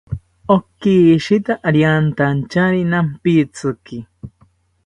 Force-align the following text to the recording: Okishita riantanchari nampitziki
Okishita 0.55 1.53
riantanchari 1.75 2.81
nampitziki 2.91 3.97